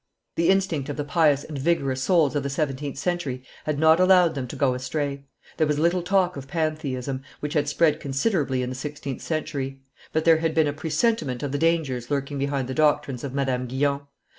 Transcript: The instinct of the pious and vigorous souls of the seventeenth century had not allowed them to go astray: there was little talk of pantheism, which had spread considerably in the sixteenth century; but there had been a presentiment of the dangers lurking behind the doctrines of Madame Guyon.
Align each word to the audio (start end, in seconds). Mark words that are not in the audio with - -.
The 0.35 0.49
instinct 0.49 0.89
of 0.89 0.97
the 0.97 1.03
pious 1.03 1.43
and 1.43 1.59
vigorous 1.59 2.01
souls 2.01 2.35
of 2.35 2.41
the 2.41 2.49
seventeenth 2.49 2.97
century 2.97 3.43
had 3.65 3.77
not 3.77 3.99
allowed 3.99 4.33
them 4.33 4.47
to 4.47 4.55
go 4.55 4.73
astray: 4.73 5.25
there 5.57 5.67
was 5.67 5.77
little 5.77 6.01
talk 6.01 6.35
of 6.35 6.47
pantheism, 6.47 7.21
which 7.39 7.53
had 7.53 7.69
spread 7.69 7.99
considerably 7.99 8.63
in 8.63 8.69
the 8.69 8.75
sixteenth 8.75 9.21
century; 9.21 9.79
but 10.11 10.25
there 10.25 10.37
had 10.37 10.55
been 10.55 10.65
a 10.65 10.73
presentiment 10.73 11.43
of 11.43 11.51
the 11.51 11.59
dangers 11.59 12.09
lurking 12.09 12.39
behind 12.39 12.67
the 12.67 12.73
doctrines 12.73 13.23
of 13.23 13.35
Madame 13.35 13.67
Guyon. 13.67 14.01